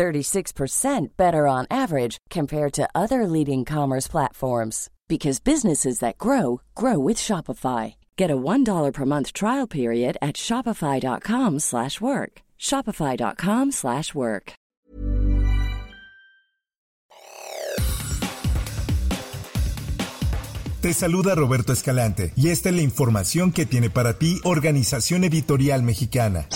36% 0.00 1.16
better 1.18 1.46
on 1.46 1.66
average 1.70 2.16
compared 2.30 2.72
to 2.72 2.88
other 2.94 3.26
leading 3.26 3.66
commerce 3.66 4.08
platforms 4.08 4.88
because 5.08 5.40
businesses 5.40 5.98
that 5.98 6.16
grow 6.16 6.62
grow 6.74 6.98
with 6.98 7.18
Shopify. 7.18 7.96
Get 8.16 8.30
a 8.30 8.36
$1 8.36 8.92
per 8.94 9.04
month 9.04 9.34
trial 9.34 9.66
period 9.66 10.16
at 10.22 10.36
shopify.com/work. 10.36 12.32
shopify.com/work. 12.58 14.52
Te 20.80 20.94
saluda 20.94 21.34
Roberto 21.34 21.74
Escalante 21.74 22.32
y 22.36 22.48
esta 22.48 22.70
es 22.70 22.74
la 22.74 22.80
información 22.80 23.52
que 23.52 23.66
tiene 23.66 23.90
para 23.90 24.18
ti 24.18 24.40
Organización 24.44 25.24
Editorial 25.24 25.82
Mexicana. 25.82 26.48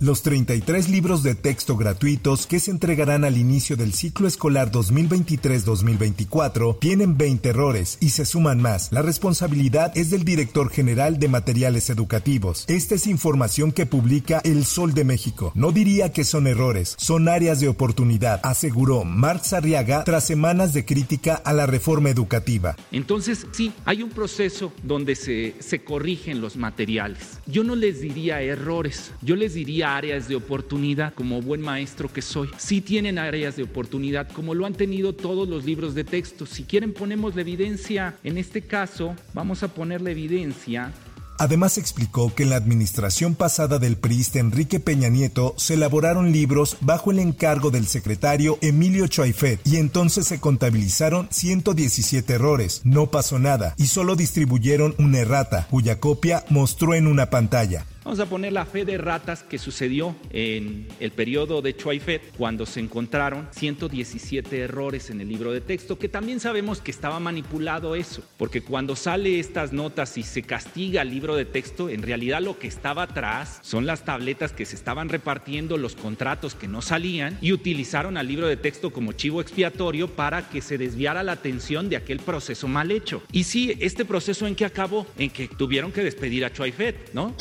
Los 0.00 0.22
33 0.22 0.88
libros 0.88 1.22
de 1.22 1.36
texto 1.36 1.76
gratuitos 1.76 2.48
que 2.48 2.58
se 2.58 2.72
entregarán 2.72 3.24
al 3.24 3.38
inicio 3.38 3.76
del 3.76 3.92
ciclo 3.92 4.26
escolar 4.26 4.72
2023-2024 4.72 6.80
tienen 6.80 7.16
20 7.16 7.48
errores 7.48 7.98
y 8.00 8.08
se 8.08 8.26
suman 8.26 8.60
más. 8.60 8.90
La 8.90 9.02
responsabilidad 9.02 9.96
es 9.96 10.10
del 10.10 10.24
director 10.24 10.68
general 10.70 11.20
de 11.20 11.28
materiales 11.28 11.90
educativos. 11.90 12.64
Esta 12.66 12.96
es 12.96 13.06
información 13.06 13.70
que 13.70 13.86
publica 13.86 14.40
El 14.44 14.64
Sol 14.64 14.94
de 14.94 15.04
México. 15.04 15.52
No 15.54 15.70
diría 15.70 16.12
que 16.12 16.24
son 16.24 16.48
errores, 16.48 16.96
son 16.98 17.28
áreas 17.28 17.60
de 17.60 17.68
oportunidad, 17.68 18.40
aseguró 18.42 19.04
Marx 19.04 19.52
Arriaga 19.52 20.02
tras 20.02 20.26
semanas 20.26 20.72
de 20.72 20.84
crítica 20.84 21.36
a 21.36 21.52
la 21.52 21.66
reforma 21.66 22.10
educativa. 22.10 22.74
Entonces, 22.90 23.46
sí, 23.52 23.72
hay 23.84 24.02
un 24.02 24.10
proceso 24.10 24.72
donde 24.82 25.14
se, 25.14 25.54
se 25.60 25.84
corrigen 25.84 26.40
los 26.40 26.56
materiales. 26.56 27.38
Yo 27.46 27.62
no 27.62 27.76
les 27.76 28.00
diría 28.00 28.42
errores, 28.42 29.12
yo 29.22 29.36
les 29.36 29.54
diría 29.54 29.83
áreas 29.84 30.28
de 30.28 30.36
oportunidad, 30.36 31.14
como 31.14 31.42
buen 31.42 31.60
maestro 31.60 32.12
que 32.12 32.22
soy. 32.22 32.48
Sí 32.56 32.80
tienen 32.80 33.18
áreas 33.18 33.56
de 33.56 33.62
oportunidad, 33.62 34.30
como 34.32 34.54
lo 34.54 34.66
han 34.66 34.74
tenido 34.74 35.12
todos 35.12 35.48
los 35.48 35.64
libros 35.64 35.94
de 35.94 36.04
texto. 36.04 36.46
Si 36.46 36.64
quieren 36.64 36.92
ponemos 36.92 37.34
la 37.34 37.42
evidencia, 37.42 38.16
en 38.24 38.38
este 38.38 38.62
caso 38.62 39.14
vamos 39.32 39.62
a 39.62 39.68
poner 39.68 40.00
la 40.00 40.10
evidencia 40.10 40.92
Además 41.38 41.78
explicó 41.78 42.32
que 42.34 42.44
en 42.44 42.50
la 42.50 42.56
administración 42.56 43.34
pasada 43.34 43.78
del 43.78 43.96
priista 43.96 44.38
Enrique 44.38 44.78
Peña 44.78 45.08
Nieto 45.08 45.54
se 45.56 45.74
elaboraron 45.74 46.32
libros 46.32 46.76
bajo 46.80 47.10
el 47.10 47.18
encargo 47.18 47.70
del 47.70 47.86
secretario 47.86 48.58
Emilio 48.60 49.06
Choaifet 49.08 49.60
y 49.66 49.76
entonces 49.76 50.26
se 50.26 50.38
contabilizaron 50.38 51.28
117 51.30 52.32
errores. 52.32 52.82
No 52.84 53.10
pasó 53.10 53.38
nada 53.38 53.74
y 53.76 53.86
solo 53.86 54.16
distribuyeron 54.16 54.94
una 54.98 55.18
errata, 55.18 55.66
cuya 55.70 55.98
copia 55.98 56.44
mostró 56.50 56.94
en 56.94 57.06
una 57.06 57.30
pantalla. 57.30 57.84
Vamos 58.04 58.20
a 58.20 58.26
poner 58.26 58.52
la 58.52 58.66
fe 58.66 58.84
de 58.84 58.98
ratas 58.98 59.42
que 59.42 59.56
sucedió 59.56 60.14
en 60.30 60.86
el 61.00 61.10
periodo 61.10 61.62
de 61.62 61.74
Chuaifet 61.74 62.36
cuando 62.36 62.66
se 62.66 62.80
encontraron 62.80 63.48
117 63.52 64.58
errores 64.58 65.08
en 65.08 65.22
el 65.22 65.28
libro 65.28 65.52
de 65.52 65.62
texto, 65.62 65.98
que 65.98 66.10
también 66.10 66.38
sabemos 66.38 66.82
que 66.82 66.90
estaba 66.90 67.18
manipulado 67.18 67.94
eso, 67.94 68.22
porque 68.36 68.60
cuando 68.60 68.94
sale 68.94 69.40
estas 69.40 69.72
notas 69.72 70.18
y 70.18 70.22
se 70.22 70.42
castiga 70.42 71.00
el 71.00 71.08
libro 71.08 71.34
de 71.34 71.46
texto, 71.46 71.88
en 71.88 72.02
realidad 72.02 72.42
lo 72.42 72.58
que 72.58 72.66
estaba 72.66 73.04
atrás 73.04 73.60
son 73.62 73.86
las 73.86 74.04
tabletas 74.04 74.52
que 74.52 74.66
se 74.66 74.76
estaban 74.76 75.08
repartiendo, 75.08 75.78
los 75.78 75.96
contratos 75.96 76.54
que 76.54 76.68
no 76.68 76.82
salían 76.82 77.38
y 77.40 77.52
utilizaron 77.52 78.18
al 78.18 78.28
libro 78.28 78.48
de 78.48 78.58
texto 78.58 78.90
como 78.90 79.14
chivo 79.14 79.40
expiatorio 79.40 80.08
para 80.08 80.50
que 80.50 80.60
se 80.60 80.76
desviara 80.76 81.22
la 81.22 81.32
atención 81.32 81.88
de 81.88 81.96
aquel 81.96 82.18
proceso 82.18 82.68
mal 82.68 82.90
hecho. 82.90 83.22
Y 83.32 83.44
sí, 83.44 83.74
este 83.80 84.04
proceso 84.04 84.46
en 84.46 84.56
que 84.56 84.66
acabó, 84.66 85.06
en 85.16 85.30
que 85.30 85.48
tuvieron 85.48 85.90
que 85.90 86.04
despedir 86.04 86.44
a 86.44 86.52
Chuaifet, 86.52 87.14
¿no? 87.14 87.34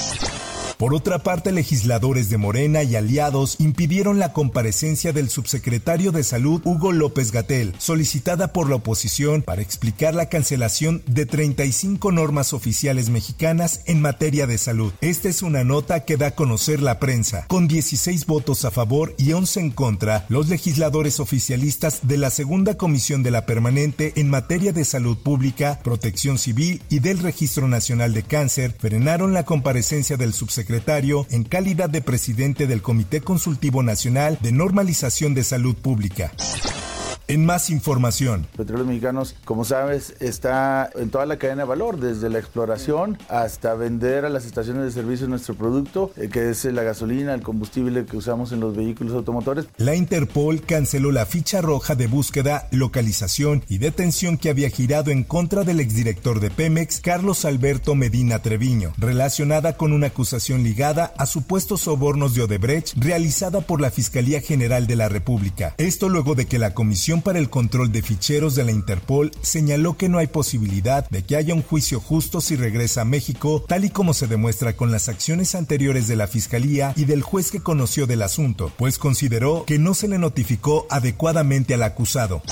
Por 0.80 0.94
otra 0.94 1.18
parte, 1.18 1.52
legisladores 1.52 2.30
de 2.30 2.38
Morena 2.38 2.82
y 2.82 2.96
aliados 2.96 3.56
impidieron 3.58 4.18
la 4.18 4.32
comparecencia 4.32 5.12
del 5.12 5.28
subsecretario 5.28 6.10
de 6.10 6.24
Salud 6.24 6.62
Hugo 6.64 6.92
López 6.92 7.32
Gatel, 7.32 7.74
solicitada 7.76 8.54
por 8.54 8.70
la 8.70 8.76
oposición 8.76 9.42
para 9.42 9.60
explicar 9.60 10.14
la 10.14 10.30
cancelación 10.30 11.02
de 11.04 11.26
35 11.26 12.12
normas 12.12 12.54
oficiales 12.54 13.10
mexicanas 13.10 13.82
en 13.84 14.00
materia 14.00 14.46
de 14.46 14.56
salud. 14.56 14.90
Esta 15.02 15.28
es 15.28 15.42
una 15.42 15.64
nota 15.64 16.06
que 16.06 16.16
da 16.16 16.28
a 16.28 16.34
conocer 16.34 16.80
la 16.80 16.98
prensa. 16.98 17.44
Con 17.48 17.68
16 17.68 18.24
votos 18.24 18.64
a 18.64 18.70
favor 18.70 19.14
y 19.18 19.34
11 19.34 19.60
en 19.60 19.70
contra, 19.72 20.24
los 20.30 20.48
legisladores 20.48 21.20
oficialistas 21.20 22.08
de 22.08 22.16
la 22.16 22.30
Segunda 22.30 22.78
Comisión 22.78 23.22
de 23.22 23.32
la 23.32 23.44
Permanente 23.44 24.14
en 24.16 24.30
materia 24.30 24.72
de 24.72 24.86
salud 24.86 25.18
pública, 25.18 25.78
protección 25.84 26.38
civil 26.38 26.80
y 26.88 27.00
del 27.00 27.18
Registro 27.18 27.68
Nacional 27.68 28.14
de 28.14 28.22
Cáncer 28.22 28.74
frenaron 28.78 29.34
la 29.34 29.44
comparecencia 29.44 30.16
del 30.16 30.32
subsecretario 30.32 30.69
secretario 30.70 31.26
en 31.32 31.42
calidad 31.42 31.90
de 31.90 32.00
presidente 32.00 32.68
del 32.68 32.80
Comité 32.80 33.20
Consultivo 33.20 33.82
Nacional 33.82 34.38
de 34.40 34.52
Normalización 34.52 35.34
de 35.34 35.42
Salud 35.42 35.74
Pública. 35.74 36.30
En 37.30 37.46
más 37.46 37.70
información. 37.70 38.48
Petróleos 38.56 38.88
Mexicanos, 38.88 39.36
como 39.44 39.64
sabes, 39.64 40.16
está 40.18 40.90
en 40.96 41.10
toda 41.10 41.26
la 41.26 41.36
cadena 41.36 41.62
de 41.62 41.68
valor, 41.68 42.00
desde 42.00 42.28
la 42.28 42.40
exploración 42.40 43.18
hasta 43.28 43.74
vender 43.74 44.24
a 44.24 44.28
las 44.28 44.46
estaciones 44.46 44.82
de 44.82 44.90
servicio 44.90 45.28
nuestro 45.28 45.54
producto, 45.54 46.10
eh, 46.16 46.28
que 46.28 46.50
es 46.50 46.64
la 46.64 46.82
gasolina, 46.82 47.32
el 47.32 47.42
combustible 47.42 48.04
que 48.04 48.16
usamos 48.16 48.50
en 48.50 48.58
los 48.58 48.74
vehículos 48.74 49.14
automotores. 49.14 49.66
La 49.76 49.94
Interpol 49.94 50.62
canceló 50.62 51.12
la 51.12 51.24
ficha 51.24 51.60
roja 51.60 51.94
de 51.94 52.08
búsqueda, 52.08 52.66
localización 52.72 53.62
y 53.68 53.78
detención 53.78 54.36
que 54.36 54.50
había 54.50 54.68
girado 54.68 55.12
en 55.12 55.22
contra 55.22 55.62
del 55.62 55.78
exdirector 55.78 56.40
de 56.40 56.50
Pemex, 56.50 57.00
Carlos 57.00 57.44
Alberto 57.44 57.94
Medina 57.94 58.42
Treviño, 58.42 58.92
relacionada 58.98 59.76
con 59.76 59.92
una 59.92 60.08
acusación 60.08 60.64
ligada 60.64 61.14
a 61.16 61.26
supuestos 61.26 61.82
sobornos 61.82 62.34
de 62.34 62.42
Odebrecht 62.42 62.94
realizada 62.96 63.60
por 63.60 63.80
la 63.80 63.92
Fiscalía 63.92 64.40
General 64.40 64.88
de 64.88 64.96
la 64.96 65.08
República. 65.08 65.76
Esto 65.78 66.08
luego 66.08 66.34
de 66.34 66.46
que 66.46 66.58
la 66.58 66.74
Comisión 66.74 67.19
para 67.20 67.38
el 67.38 67.50
Control 67.50 67.92
de 67.92 68.02
Ficheros 68.02 68.54
de 68.54 68.64
la 68.64 68.72
Interpol 68.72 69.30
señaló 69.42 69.96
que 69.96 70.08
no 70.08 70.18
hay 70.18 70.26
posibilidad 70.26 71.08
de 71.10 71.22
que 71.22 71.36
haya 71.36 71.54
un 71.54 71.62
juicio 71.62 72.00
justo 72.00 72.40
si 72.40 72.56
regresa 72.56 73.02
a 73.02 73.04
México, 73.04 73.64
tal 73.66 73.84
y 73.84 73.90
como 73.90 74.14
se 74.14 74.26
demuestra 74.26 74.76
con 74.76 74.90
las 74.90 75.08
acciones 75.08 75.54
anteriores 75.54 76.08
de 76.08 76.16
la 76.16 76.26
Fiscalía 76.26 76.92
y 76.96 77.04
del 77.04 77.22
juez 77.22 77.50
que 77.50 77.60
conoció 77.60 78.06
del 78.06 78.22
asunto, 78.22 78.72
pues 78.76 78.98
consideró 78.98 79.64
que 79.66 79.78
no 79.78 79.94
se 79.94 80.08
le 80.08 80.18
notificó 80.18 80.86
adecuadamente 80.90 81.74
al 81.74 81.82
acusado. 81.82 82.42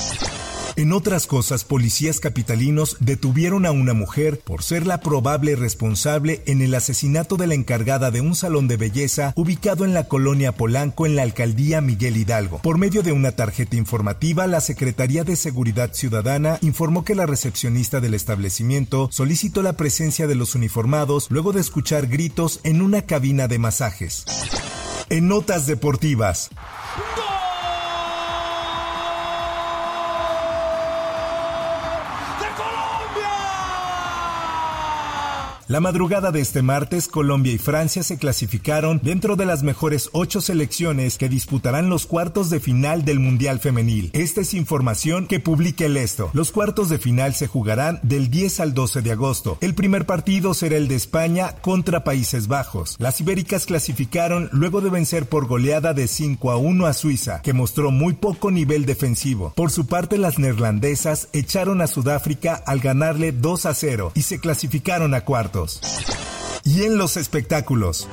En 0.79 0.93
otras 0.93 1.27
cosas, 1.27 1.65
policías 1.65 2.21
capitalinos 2.21 2.99
detuvieron 3.01 3.67
a 3.67 3.73
una 3.73 3.95
mujer 3.95 4.39
por 4.39 4.63
ser 4.63 4.87
la 4.87 5.01
probable 5.01 5.57
responsable 5.57 6.41
en 6.47 6.63
el 6.63 6.73
asesinato 6.73 7.37
de 7.37 7.49
la 7.49 7.55
encargada 7.55 8.13
de 8.13 8.21
un 8.21 8.37
salón 8.37 8.69
de 8.69 8.77
belleza 8.77 9.33
ubicado 9.35 9.85
en 9.85 9.93
la 9.93 10.07
colonia 10.07 10.53
Polanco 10.53 11.05
en 11.05 11.17
la 11.17 11.23
alcaldía 11.23 11.81
Miguel 11.81 12.17
Hidalgo. 12.17 12.63
Por 12.63 12.79
medio 12.79 13.03
de 13.03 13.11
una 13.11 13.33
tarjeta 13.33 13.75
informativa, 13.75 14.47
la 14.47 14.61
Secretaría 14.61 15.25
de 15.25 15.35
Seguridad 15.35 15.95
Ciudadana 15.95 16.61
informó 16.63 17.05
que 17.05 17.17
la 17.17 17.27
recepcionista 17.27 17.99
del 17.99 18.15
establecimiento 18.15 19.09
solicitó 19.11 19.63
la 19.63 19.73
presencia 19.73 20.29
de 20.29 20.37
los 20.37 20.55
uniformados 20.55 21.27
luego 21.29 21.53
de 21.53 21.61
escuchar 21.61 22.07
gritos 22.07 22.61
en 22.63 22.83
una 22.83 23.03
cabina 23.03 23.49
de 23.49 23.59
masajes. 23.59 24.27
En 25.11 25.27
notas 25.27 25.67
deportivas. 25.67 26.51
La 35.69 35.81
madrugada 35.81 36.33
de 36.33 36.41
este 36.41 36.63
martes, 36.63 37.09
Colombia 37.09 37.53
y 37.53 37.59
Francia 37.59 38.03
se 38.03 38.17
clasificaron 38.17 39.03
dentro 39.05 39.37
de 39.37 39.45
las 39.45 39.63
mejores 39.63 40.09
ocho 40.15 40.41
selecciones 40.41 41.19
que 41.19 41.29
disputarán 41.29 41.91
los 41.91 42.07
cuartos 42.07 42.49
de 42.49 42.59
final 42.59 43.05
del 43.05 43.21
Mundial 43.21 43.61
Femenil. 43.61 44.09
Esta 44.15 44.41
es 44.41 44.55
información 44.55 45.27
que 45.27 45.41
publica 45.41 45.85
el 45.85 45.99
Esto. 45.99 46.31
Los 46.33 46.53
cuartos 46.53 46.89
de 46.89 46.99
final 46.99 47.35
se 47.35 47.49
jugarán 47.49 48.01
del 48.03 48.31
10 48.31 48.61
al 48.61 48.73
12 48.73 49.03
de 49.03 49.13
agosto. 49.13 49.59
El 49.61 49.75
primer 49.75 50.07
partido 50.07 50.55
será 50.55 50.79
el 50.79 50.89
de 50.89 50.95
España 50.95 51.57
contra 51.61 52.03
Países 52.03 52.49
Bajos. 52.49 52.97
Las 52.99 53.21
ibéricas 53.21 53.67
clasificaron 53.67 54.49
luego 54.53 54.81
de 54.81 54.89
vencer 54.89 55.29
por 55.29 55.47
goleada 55.47 55.93
de 55.93 56.09
5 56.09 56.51
a 56.51 56.57
1 56.57 56.87
a 56.87 56.95
Suiza, 56.95 57.43
que 57.43 57.53
mostró 57.53 57.91
muy 57.91 58.15
poco 58.15 58.51
nivel 58.51 58.87
defensivo. 58.87 59.53
Por 59.55 59.71
su 59.71 59.87
parte, 59.87 60.17
las 60.17 60.39
neerlandesas 60.39 61.29
echaron 61.35 61.83
a 61.83 61.89
Sudáfrica 61.89 62.55
al 62.55 62.81
ganarle 62.81 63.33
2 63.33 63.67
a 63.67 63.75
0 63.75 64.13
y 64.15 64.23
se 64.23 64.41
clasificaron 64.41 65.13
a 65.13 65.27
cuartos. 65.27 65.58
Y 66.65 66.85
en 66.85 66.99
los 66.99 67.17
espectáculos. 67.17 68.07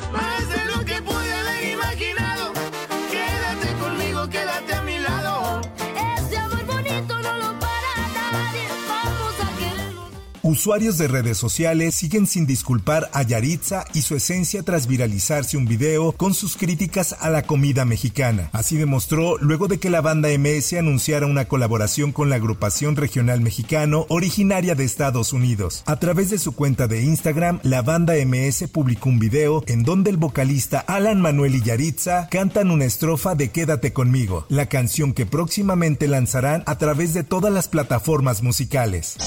Usuarios 10.55 10.97
de 10.97 11.09
redes 11.09 11.37
sociales 11.37 11.95
siguen 11.95 12.27
sin 12.27 12.45
disculpar 12.47 13.09
a 13.11 13.23
Yaritza 13.23 13.83
y 13.93 14.03
su 14.03 14.15
esencia 14.15 14.63
tras 14.63 14.87
viralizarse 14.87 15.57
un 15.57 15.65
video 15.65 16.13
con 16.13 16.33
sus 16.33 16.55
críticas 16.55 17.13
a 17.19 17.29
la 17.29 17.41
comida 17.41 17.83
mexicana. 17.83 18.51
Así 18.53 18.77
demostró 18.77 19.37
luego 19.37 19.67
de 19.67 19.79
que 19.79 19.89
la 19.89 19.99
banda 19.99 20.29
MS 20.29 20.71
anunciara 20.75 21.25
una 21.25 21.49
colaboración 21.49 22.13
con 22.13 22.29
la 22.29 22.37
agrupación 22.37 22.95
regional 22.95 23.41
mexicano 23.41 24.05
originaria 24.07 24.75
de 24.75 24.85
Estados 24.85 25.33
Unidos. 25.33 25.83
A 25.87 25.97
través 25.99 26.29
de 26.29 26.39
su 26.39 26.53
cuenta 26.53 26.87
de 26.87 27.03
Instagram, 27.03 27.59
la 27.63 27.81
banda 27.81 28.13
MS 28.13 28.69
publicó 28.71 29.09
un 29.09 29.19
video 29.19 29.61
en 29.67 29.83
donde 29.83 30.09
el 30.09 30.15
vocalista 30.15 30.79
Alan 30.79 31.19
Manuel 31.19 31.55
y 31.55 31.63
Yaritza 31.63 32.29
cantan 32.31 32.71
una 32.71 32.85
estrofa 32.85 33.35
de 33.35 33.49
Quédate 33.49 33.91
conmigo, 33.91 34.45
la 34.47 34.67
canción 34.67 35.11
que 35.11 35.25
próximamente 35.25 36.07
lanzarán 36.07 36.63
a 36.65 36.77
través 36.77 37.13
de 37.13 37.25
todas 37.25 37.51
las 37.51 37.67
plataformas 37.67 38.41
musicales. 38.41 39.17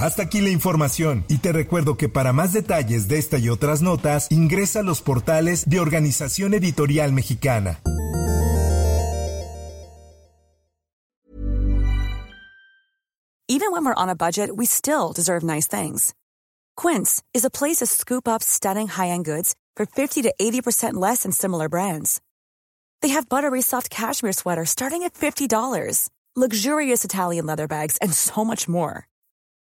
Hasta 0.00 0.22
aquí 0.22 0.40
la 0.40 0.48
información 0.48 1.26
y 1.28 1.38
te 1.38 1.52
recuerdo 1.52 1.98
que 1.98 2.08
para 2.08 2.32
más 2.32 2.54
detalles 2.54 3.06
de 3.06 3.18
esta 3.18 3.36
y 3.36 3.50
otras 3.50 3.82
notas 3.82 4.28
ingresa 4.30 4.80
a 4.80 4.82
los 4.82 5.02
portales 5.02 5.68
de 5.68 5.78
Organización 5.78 6.54
Editorial 6.54 7.12
Mexicana. 7.12 7.80
Even 13.46 13.72
when 13.72 13.84
we're 13.84 13.94
on 13.94 14.08
a 14.08 14.14
budget, 14.14 14.56
we 14.56 14.64
still 14.64 15.12
deserve 15.12 15.44
nice 15.44 15.66
things. 15.66 16.14
Quince 16.76 17.22
is 17.34 17.44
a 17.44 17.50
place 17.50 17.80
to 17.80 17.86
scoop 17.86 18.26
up 18.26 18.42
stunning 18.42 18.88
high-end 18.88 19.26
goods 19.26 19.54
for 19.76 19.84
50 19.84 20.22
to 20.22 20.32
80% 20.40 20.94
less 20.94 21.24
than 21.24 21.32
similar 21.32 21.68
brands. 21.68 22.22
They 23.02 23.08
have 23.08 23.28
buttery 23.28 23.60
soft 23.60 23.90
cashmere 23.90 24.32
sweaters 24.32 24.70
starting 24.70 25.02
at 25.02 25.12
$50, 25.12 26.08
luxurious 26.36 27.04
Italian 27.04 27.44
leather 27.44 27.66
bags, 27.68 27.98
and 28.00 28.14
so 28.14 28.46
much 28.46 28.66
more. 28.66 29.09